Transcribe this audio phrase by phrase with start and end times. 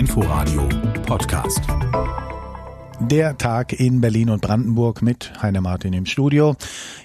[0.00, 0.66] Inforadio
[1.04, 2.29] Podcast.
[3.02, 6.54] Der Tag in Berlin und Brandenburg mit Heiner Martin im Studio.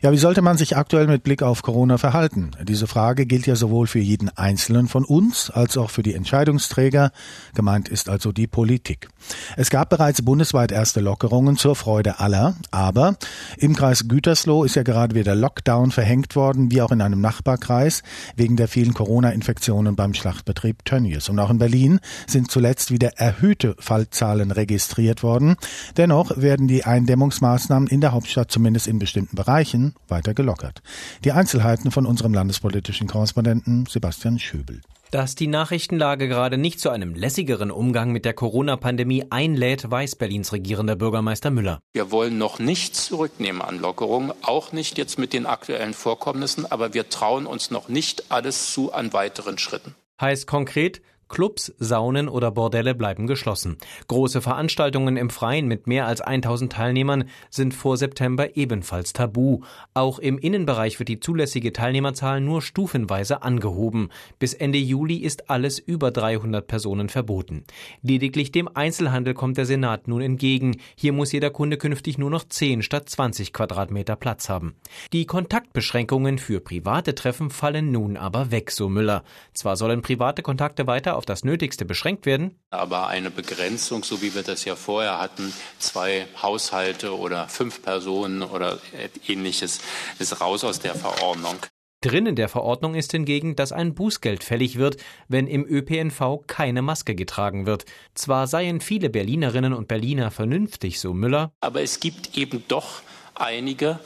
[0.02, 2.52] Ja, wie sollte man sich aktuell mit Blick auf Corona verhalten?
[2.64, 7.12] Diese Frage gilt ja sowohl für jeden Einzelnen von uns als auch für die Entscheidungsträger.
[7.56, 9.08] Gemeint ist also die Politik.
[9.56, 13.16] Es gab bereits bundesweit erste Lockerungen zur Freude aller, aber
[13.58, 18.04] im Kreis Gütersloh ist ja gerade wieder Lockdown verhängt worden, wie auch in einem Nachbarkreis,
[18.36, 21.30] wegen der vielen Corona-Infektionen beim Schlachtbetrieb Tönnies.
[21.30, 25.56] Und auch in Berlin sind zuletzt wieder erhöhte Fallzahlen registriert worden.
[25.98, 30.82] Dennoch werden die Eindämmungsmaßnahmen in der Hauptstadt zumindest in bestimmten Bereichen weiter gelockert.
[31.24, 34.82] Die Einzelheiten von unserem landespolitischen Korrespondenten Sebastian Schöbel.
[35.12, 40.52] Dass die Nachrichtenlage gerade nicht zu einem lässigeren Umgang mit der Corona-Pandemie einlädt, weiß Berlins
[40.52, 41.80] regierender Bürgermeister Müller.
[41.94, 46.94] Wir wollen noch nichts zurücknehmen an Lockerungen, auch nicht jetzt mit den aktuellen Vorkommnissen, aber
[46.94, 49.96] wir trauen uns noch nicht alles zu an weiteren Schritten.
[50.20, 53.78] Heißt konkret, Clubs, Saunen oder Bordelle bleiben geschlossen.
[54.08, 59.62] Große Veranstaltungen im Freien mit mehr als 1000 Teilnehmern sind vor September ebenfalls tabu.
[59.94, 64.10] Auch im Innenbereich wird die zulässige Teilnehmerzahl nur stufenweise angehoben.
[64.40, 67.64] Bis Ende Juli ist alles über 300 Personen verboten.
[68.02, 70.78] Lediglich dem Einzelhandel kommt der Senat nun entgegen.
[70.96, 74.76] Hier muss jeder Kunde künftig nur noch 10 statt 20 Quadratmeter Platz haben.
[75.12, 79.24] Die Kontaktbeschränkungen für private Treffen fallen nun aber weg, so Müller.
[79.54, 82.60] Zwar sollen private Kontakte weiter auf das Nötigste beschränkt werden.
[82.70, 88.44] Aber eine Begrenzung, so wie wir das ja vorher hatten, zwei Haushalte oder fünf Personen
[88.44, 88.80] oder
[89.28, 89.80] ähnliches,
[90.20, 91.58] ist raus aus der Verordnung.
[92.02, 96.84] Drin in der Verordnung ist hingegen, dass ein Bußgeld fällig wird, wenn im ÖPNV keine
[96.84, 97.86] Maske getragen wird.
[98.14, 103.02] Zwar seien viele Berlinerinnen und Berliner vernünftig, so Müller, aber es gibt eben doch
[103.34, 104.00] einige,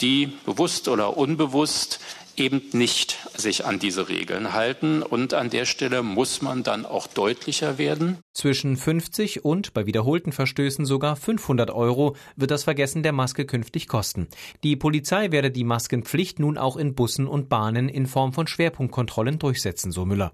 [0.00, 2.00] die bewusst oder unbewusst
[2.38, 5.02] eben nicht sich an diese Regeln halten.
[5.02, 8.18] Und an der Stelle muss man dann auch deutlicher werden.
[8.32, 13.88] Zwischen 50 und bei wiederholten Verstößen sogar 500 Euro wird das Vergessen der Maske künftig
[13.88, 14.28] kosten.
[14.62, 19.38] Die Polizei werde die Maskenpflicht nun auch in Bussen und Bahnen in Form von Schwerpunktkontrollen
[19.38, 20.32] durchsetzen, so Müller.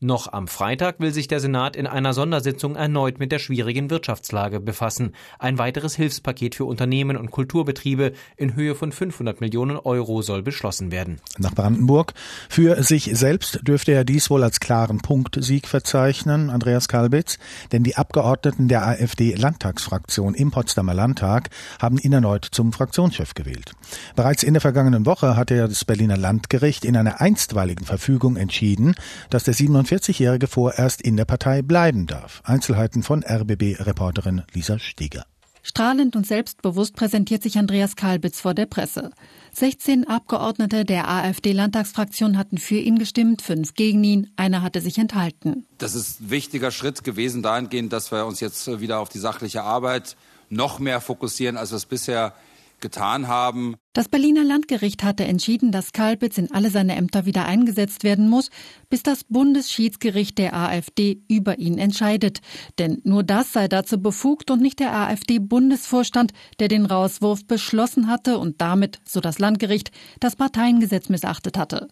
[0.00, 4.58] Noch am Freitag will sich der Senat in einer Sondersitzung erneut mit der schwierigen Wirtschaftslage
[4.58, 5.14] befassen.
[5.38, 10.90] Ein weiteres Hilfspaket für Unternehmen und Kulturbetriebe in Höhe von 500 Millionen Euro soll beschlossen
[10.90, 12.12] werden nach Brandenburg.
[12.48, 17.38] Für sich selbst dürfte er dies wohl als klaren Punktsieg verzeichnen, Andreas Kalbitz,
[17.70, 21.50] denn die Abgeordneten der AfD-Landtagsfraktion im Potsdamer Landtag
[21.80, 23.72] haben ihn erneut zum Fraktionschef gewählt.
[24.16, 28.94] Bereits in der vergangenen Woche hatte ja das Berliner Landgericht in einer einstweiligen Verfügung entschieden,
[29.30, 32.42] dass der 47-Jährige vorerst in der Partei bleiben darf.
[32.44, 35.24] Einzelheiten von RBB-Reporterin Lisa Steger.
[35.66, 39.12] Strahlend und selbstbewusst präsentiert sich Andreas Kalbitz vor der Presse.
[39.56, 45.64] 16 Abgeordnete der AfD-Landtagsfraktion hatten für ihn gestimmt, fünf gegen ihn, einer hatte sich enthalten.
[45.78, 49.62] Das ist ein wichtiger Schritt gewesen dahingehend, dass wir uns jetzt wieder auf die sachliche
[49.62, 50.16] Arbeit
[50.50, 52.34] noch mehr fokussieren, als wir es bisher
[52.80, 53.76] getan haben.
[53.92, 58.50] Das Berliner Landgericht hatte entschieden, dass Kalbitz in alle seine Ämter wieder eingesetzt werden muss,
[58.90, 62.40] bis das Bundesschiedsgericht der AfD über ihn entscheidet.
[62.78, 68.38] Denn nur das sei dazu befugt und nicht der AfD-Bundesvorstand, der den Rauswurf beschlossen hatte
[68.38, 71.88] und damit, so das Landgericht, das Parteiengesetz missachtet hatte.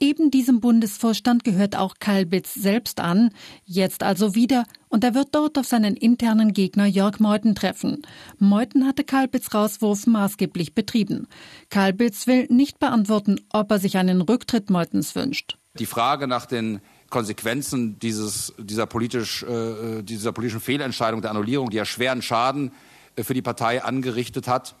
[0.00, 3.30] Eben diesem Bundesvorstand gehört auch Kalbitz selbst an,
[3.64, 8.02] jetzt also wieder, und er wird dort auf seinen internen Gegner Jörg Meuthen treffen.
[8.38, 11.26] Meuthen hatte Kalbitz Rauswurf maßgeblich betrieben.
[11.68, 15.58] Kalbitz will nicht beantworten, ob er sich einen Rücktritt Meutens wünscht.
[15.80, 21.76] Die Frage nach den Konsequenzen dieses, dieser, politisch, äh, dieser politischen Fehlentscheidung der Annullierung, die
[21.76, 22.70] ja schweren Schaden
[23.16, 24.76] äh, für die Partei angerichtet hat,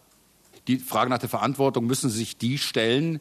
[0.68, 3.20] die Frage nach der Verantwortung müssen sich die stellen,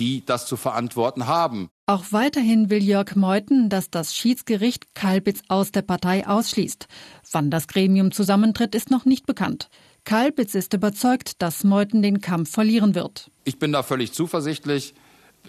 [0.00, 1.68] die das zu verantworten haben.
[1.86, 6.86] Auch weiterhin will Jörg Meuthen, dass das Schiedsgericht Kalbitz aus der Partei ausschließt.
[7.32, 9.68] Wann das Gremium zusammentritt, ist noch nicht bekannt.
[10.04, 13.30] Kalbitz ist überzeugt, dass Meuthen den Kampf verlieren wird.
[13.44, 14.94] Ich bin da völlig zuversichtlich.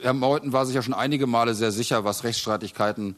[0.02, 3.16] Herr Meuthen war sich ja schon einige Male sehr sicher, was Rechtsstreitigkeiten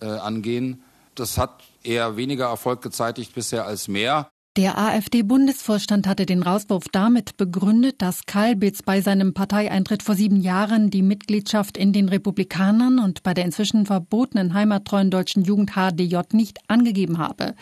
[0.00, 0.82] äh, angehen.
[1.14, 4.28] Das hat eher weniger Erfolg gezeitigt bisher als mehr.
[4.56, 10.88] Der AfD-Bundesvorstand hatte den Rauswurf damit begründet, dass Kalbitz bei seinem Parteieintritt vor sieben Jahren
[10.88, 16.58] die Mitgliedschaft in den Republikanern und bei der inzwischen verbotenen heimattreuen deutschen Jugend HDJ nicht
[16.68, 17.54] angegeben habe.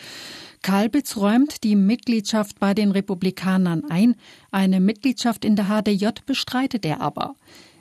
[0.63, 4.15] Kalbitz räumt die Mitgliedschaft bei den Republikanern ein,
[4.53, 7.35] eine Mitgliedschaft in der HDJ bestreitet er aber.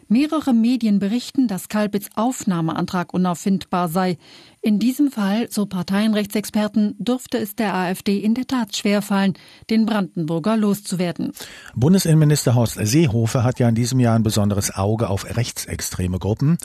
[0.07, 4.17] Mehrere Medien berichten, dass Kalbits Aufnahmeantrag unauffindbar sei.
[4.61, 9.33] In diesem Fall, so Parteienrechtsexperten, dürfte es der AfD in der Tat schwerfallen,
[9.69, 11.33] den Brandenburger loszuwerden.
[11.75, 16.57] Bundesinnenminister Horst Seehofer hat ja in diesem Jahr ein besonderes Auge auf rechtsextreme Gruppen.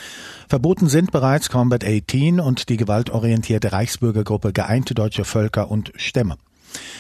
[0.49, 6.37] Verboten sind bereits Combat 18 und die gewaltorientierte Reichsbürgergruppe Geeinte Deutsche Völker und Stämme.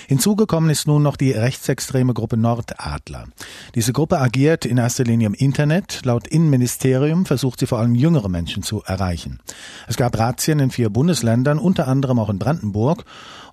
[0.06, 3.26] Hinzugekommen ist nun noch die rechtsextreme Gruppe Nordadler.
[3.74, 6.00] Diese Gruppe agiert in erster Linie im Internet.
[6.04, 9.40] Laut Innenministerium versucht sie vor allem jüngere Menschen zu erreichen.
[9.86, 13.04] Es gab Razzien in vier Bundesländern, unter anderem auch in Brandenburg.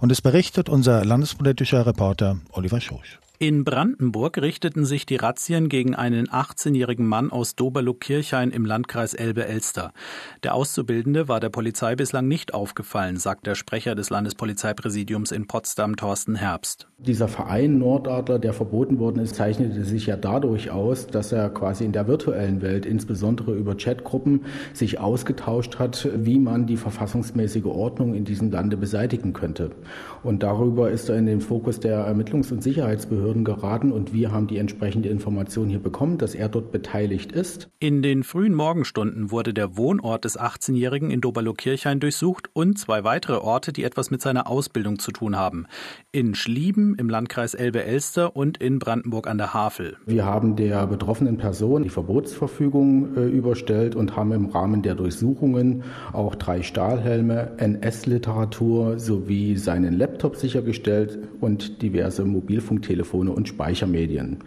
[0.06, 3.20] Und es berichtet unser landespolitischer Reporter Oliver Schosch.
[3.38, 9.92] In Brandenburg richteten sich die Razzien gegen einen 18-jährigen Mann aus Doberloh-Kirchhain im Landkreis Elbe-Elster.
[10.44, 15.98] Der Auszubildende war der Polizei bislang nicht aufgefallen, sagt der Sprecher des Landespolizeipräsidiums in Potsdam,
[15.98, 16.88] Thorsten Herbst.
[16.98, 21.84] Dieser Verein Nordadler, der verboten worden ist, zeichnete sich ja dadurch aus, dass er quasi
[21.84, 28.16] in der virtuellen Welt, insbesondere über Chatgruppen, sich ausgetauscht hat, wie man die verfassungsmäßige Ordnung
[28.16, 29.72] in diesem Lande beseitigen könnte.
[30.24, 34.32] Und darüber ist er in den Fokus der Ermittlungs- und Sicherheitsbehörden Behörden geraten und wir
[34.32, 37.70] haben die entsprechende Information hier bekommen, dass er dort beteiligt ist.
[37.80, 43.38] In den frühen Morgenstunden wurde der Wohnort des 18-Jährigen in Doberloh-Kirchhain durchsucht und zwei weitere
[43.38, 45.66] Orte, die etwas mit seiner Ausbildung zu tun haben.
[46.12, 49.98] In Schlieben im Landkreis Elbe-Elster und in Brandenburg an der Havel.
[50.06, 55.84] Wir haben der betroffenen Person die Verbotsverfügung äh, überstellt und haben im Rahmen der Durchsuchungen
[56.14, 64.40] auch drei Stahlhelme, NS-Literatur sowie seinen Laptop sichergestellt und diverse Mobilfunktelefone Telefone und Speichermedien.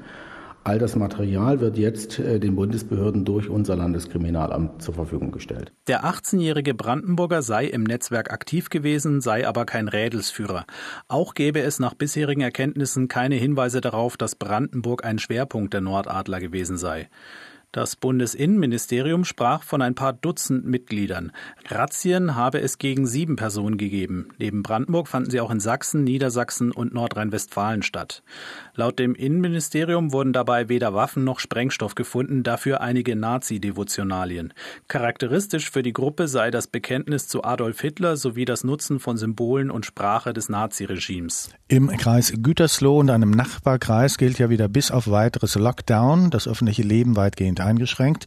[0.64, 5.72] All das Material wird jetzt äh, den Bundesbehörden durch unser Landeskriminalamt zur Verfügung gestellt.
[5.86, 10.64] Der 18-jährige Brandenburger sei im Netzwerk aktiv gewesen, sei aber kein Rädelsführer.
[11.08, 16.40] Auch gäbe es nach bisherigen Erkenntnissen keine Hinweise darauf, dass Brandenburg ein Schwerpunkt der Nordadler
[16.40, 17.08] gewesen sei.
[17.70, 21.32] Das Bundesinnenministerium sprach von ein paar Dutzend Mitgliedern.
[21.66, 24.30] Razzien habe es gegen sieben Personen gegeben.
[24.38, 28.22] Neben Brandenburg fanden sie auch in Sachsen, Niedersachsen und Nordrhein-Westfalen statt.
[28.74, 34.54] Laut dem Innenministerium wurden dabei weder Waffen noch Sprengstoff gefunden, dafür einige Nazi-Devotionalien.
[34.86, 39.70] Charakteristisch für die Gruppe sei das Bekenntnis zu Adolf Hitler sowie das Nutzen von Symbolen
[39.70, 41.50] und Sprache des Naziregimes.
[41.68, 46.82] Im Kreis Gütersloh und einem Nachbarkreis gilt ja wieder bis auf weiteres Lockdown, das öffentliche
[46.82, 48.26] Leben weitgehend weitgehend eingeschränkt.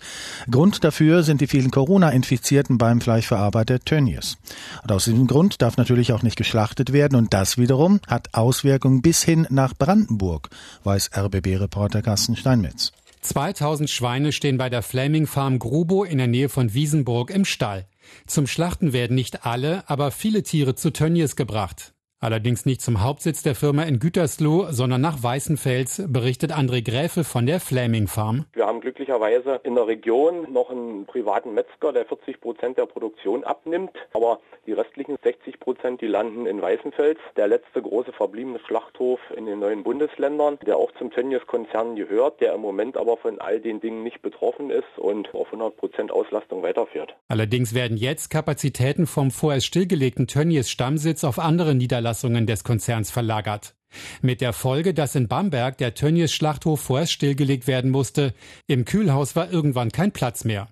[0.49, 4.37] Grund dafür sind die vielen Corona-Infizierten beim Fleischverarbeiter Tönnies.
[4.83, 9.01] Und aus diesem Grund darf natürlich auch nicht geschlachtet werden und das wiederum hat Auswirkungen
[9.01, 10.49] bis hin nach Brandenburg,
[10.83, 12.91] weiß RBB-Reporter Carsten Steinmetz.
[13.21, 17.85] 2000 Schweine stehen bei der Flaming Farm Grubo in der Nähe von Wiesenburg im Stall.
[18.25, 21.93] Zum Schlachten werden nicht alle, aber viele Tiere zu Tönnies gebracht.
[22.23, 27.47] Allerdings nicht zum Hauptsitz der Firma in Gütersloh, sondern nach Weißenfels, berichtet André Gräfe von
[27.47, 28.45] der Flaming Farm.
[28.53, 33.43] Wir haben glücklicherweise in der Region noch einen privaten Metzger, der 40 Prozent der Produktion
[33.43, 33.89] abnimmt.
[34.13, 35.70] Aber die restlichen 60 Prozent,
[36.01, 37.19] die landen in Weißenfels.
[37.35, 42.53] Der letzte große verbliebene Schlachthof in den neuen Bundesländern, der auch zum Tönnies-Konzern gehört, der
[42.53, 46.63] im Moment aber von all den Dingen nicht betroffen ist und auf 100 Prozent Auslastung
[46.63, 47.15] weiterführt.
[47.27, 53.75] Allerdings werden jetzt Kapazitäten vom vorerst stillgelegten Tönnies-Stammsitz auf andere Niederlassungen Niederlassungen des Konzerns verlagert.
[54.21, 58.33] Mit der Folge, dass in Bamberg der Tönnies Schlachthof vorerst stillgelegt werden musste.
[58.67, 60.69] Im Kühlhaus war irgendwann kein Platz mehr.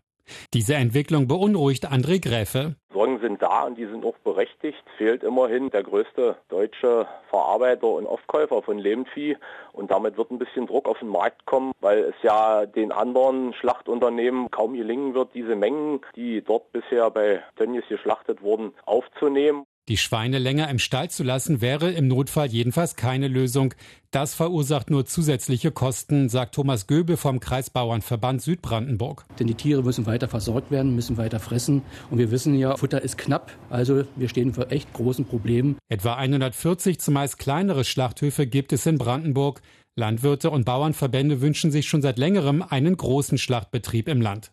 [0.54, 2.76] Diese Entwicklung beunruhigt André Gräfe.
[3.22, 4.84] Sind da und die sind auch berechtigt.
[4.98, 9.38] Fehlt immerhin der größte deutsche Verarbeiter und Aufkäufer von Lebendvieh
[9.74, 13.54] und damit wird ein bisschen Druck auf den Markt kommen, weil es ja den anderen
[13.54, 19.66] Schlachtunternehmen kaum gelingen wird, diese Mengen, die dort bisher bei Tönnies geschlachtet wurden, aufzunehmen.
[19.90, 23.74] Die Schweine länger im Stall zu lassen, wäre im Notfall jedenfalls keine Lösung.
[24.12, 29.26] Das verursacht nur zusätzliche Kosten, sagt Thomas Göbe vom Kreisbauernverband Südbrandenburg.
[29.40, 31.82] Denn die Tiere müssen weiter versorgt werden, müssen weiter fressen.
[32.12, 33.52] Und wir wissen ja, Futter ist knapp.
[33.72, 35.76] Also wir stehen vor echt großen Problemen.
[35.90, 39.60] Etwa 140 zumeist kleinere Schlachthöfe gibt es in Brandenburg.
[39.96, 44.52] Landwirte und Bauernverbände wünschen sich schon seit längerem einen großen Schlachtbetrieb im Land.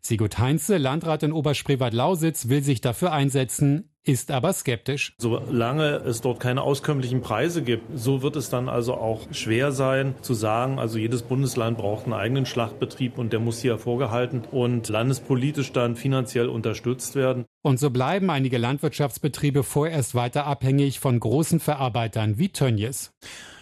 [0.00, 5.14] Sigurd Heinze, Landrat in Oberspreewald-Lausitz, will sich dafür einsetzen ist aber skeptisch.
[5.18, 10.14] Solange es dort keine auskömmlichen Preise gibt, so wird es dann also auch schwer sein
[10.22, 14.88] zu sagen, also jedes Bundesland braucht einen eigenen Schlachtbetrieb und der muss hier vorgehalten und
[14.88, 17.44] landespolitisch dann finanziell unterstützt werden.
[17.62, 23.12] Und so bleiben einige Landwirtschaftsbetriebe vorerst weiter abhängig von großen Verarbeitern wie Tönnies.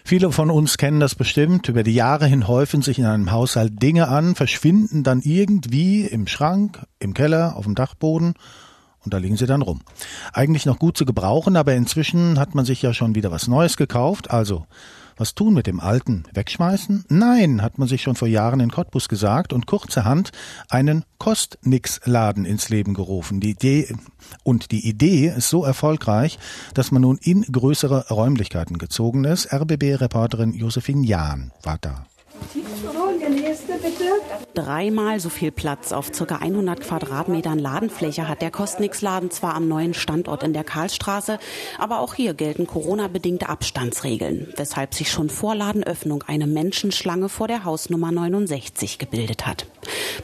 [0.04, 1.68] Viele von uns kennen das bestimmt.
[1.68, 6.26] Über die Jahre hin häufen sich in einem Haushalt Dinge an, verschwinden dann irgendwie im
[6.26, 8.34] Schrank, im Keller, auf dem Dachboden
[9.08, 9.80] und da liegen sie dann rum.
[10.34, 13.78] Eigentlich noch gut zu gebrauchen, aber inzwischen hat man sich ja schon wieder was Neues
[13.78, 14.66] gekauft, also
[15.20, 16.22] Was tun mit dem Alten?
[16.32, 17.06] Wegschmeißen?
[17.08, 20.30] Nein, hat man sich schon vor Jahren in Cottbus gesagt und kurzerhand
[20.68, 23.40] einen Kostnix-Laden ins Leben gerufen.
[23.40, 23.92] Die Idee,
[24.44, 26.38] und die Idee ist so erfolgreich,
[26.72, 29.52] dass man nun in größere Räumlichkeiten gezogen ist.
[29.52, 32.06] RBB-Reporterin Josephine Jahn war da.
[34.54, 36.36] Dreimal so viel Platz auf ca.
[36.36, 41.38] 100 Quadratmetern Ladenfläche hat der Kostnix-Laden zwar am neuen Standort in der Karlstraße,
[41.78, 47.64] aber auch hier gelten Corona-bedingte Abstandsregeln, weshalb sich schon vor Ladenöffnung eine Menschenschlange vor der
[47.64, 49.66] Hausnummer 69 gebildet hat.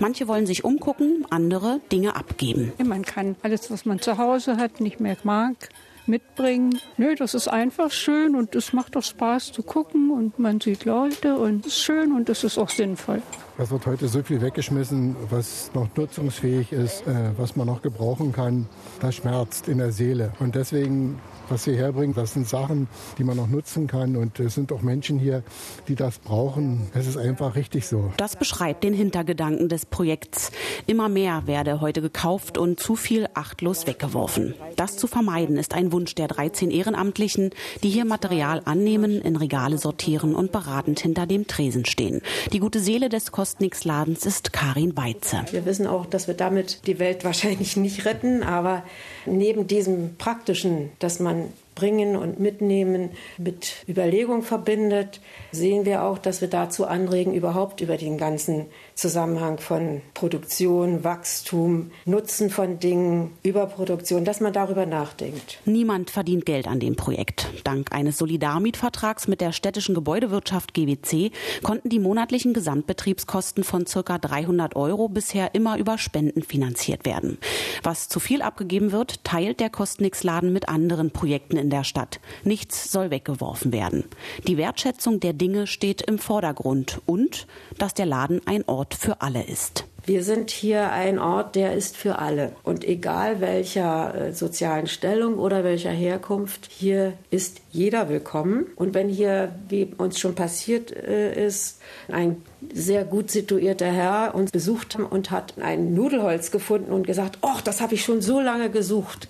[0.01, 2.73] Manche wollen sich umgucken, andere Dinge abgeben.
[2.85, 5.69] Man kann alles, was man zu Hause hat, nicht mehr mag,
[6.07, 6.79] mitbringen.
[6.97, 10.85] Nö, das ist einfach schön und es macht auch Spaß zu gucken und man sieht
[10.85, 13.23] Leute und es ist schön und es ist auch sinnvoll.
[13.57, 18.33] Es wird heute so viel weggeschmissen, was noch nutzungsfähig ist, äh, was man noch gebrauchen
[18.33, 18.67] kann.
[18.99, 20.33] Das schmerzt in der Seele.
[20.41, 22.15] Und deswegen was wir herbringen.
[22.15, 24.17] Das sind Sachen, die man noch nutzen kann.
[24.17, 25.43] Und es sind auch Menschen hier,
[25.89, 26.89] die das brauchen.
[26.95, 28.13] Es ist einfach richtig so.
[28.17, 30.51] Das beschreibt den Hintergedanken des Projekts.
[30.87, 34.55] Immer mehr werde heute gekauft und zu viel achtlos weggeworfen.
[34.77, 37.51] Das zu vermeiden ist ein Wunsch der 13 Ehrenamtlichen,
[37.83, 42.21] die hier Material annehmen, in Regale sortieren und beratend hinter dem Tresen stehen.
[42.53, 45.45] Die gute Seele des Kostnix-Ladens ist Karin Weize.
[45.51, 48.85] Wir wissen auch, dass wir damit die Welt wahrscheinlich nicht retten, aber
[49.27, 55.21] neben diesem praktischen, dass man bringen und mitnehmen mit Überlegung verbindet,
[55.53, 61.91] sehen wir auch, dass wir dazu anregen, überhaupt über den ganzen Zusammenhang von Produktion, Wachstum,
[62.05, 65.59] Nutzen von Dingen, Überproduktion, dass man darüber nachdenkt.
[65.65, 67.49] Niemand verdient Geld an dem Projekt.
[67.65, 71.33] Dank eines Solidarmietvertrags mit der städtischen Gebäudewirtschaft GWC
[71.65, 74.19] konnten die monatlichen Gesamtbetriebskosten von ca.
[74.19, 77.39] 300 Euro bisher immer über Spenden finanziert werden.
[77.83, 82.21] Was zu viel abgegeben wird, teilt der Kostnix-Laden mit anderen Projekten in der Stadt.
[82.45, 84.05] Nichts soll weggeworfen werden.
[84.47, 87.49] Die Wertschätzung der Dinge steht im Vordergrund und
[87.79, 89.87] dass der Laden ein Ort für alle ist.
[90.07, 92.53] Wir sind hier ein Ort, der ist für alle.
[92.63, 98.67] Und egal welcher äh, sozialen Stellung oder welcher Herkunft, hier ist jeder willkommen.
[98.77, 104.51] Und wenn hier, wie uns schon passiert äh, ist, ein sehr gut situierter Herr uns
[104.51, 108.69] besucht und hat ein Nudelholz gefunden und gesagt, ach, das habe ich schon so lange
[108.69, 109.29] gesucht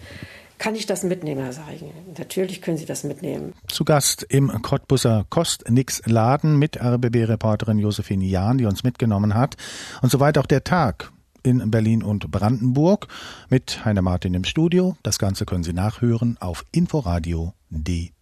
[0.64, 1.44] kann ich das mitnehmen?
[1.44, 1.84] Da sage ich,
[2.16, 3.52] natürlich können Sie das mitnehmen.
[3.68, 9.56] Zu Gast im Cottbusser Kostnix-Laden mit RBB-Reporterin Josephine Jahn, die uns mitgenommen hat.
[10.00, 13.08] Und soweit auch der Tag in Berlin und Brandenburg
[13.50, 14.96] mit Heiner Martin im Studio.
[15.02, 18.12] Das Ganze können Sie nachhören auf inforadio.de.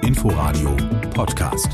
[0.00, 0.76] Inforadio
[1.12, 1.68] Podcast.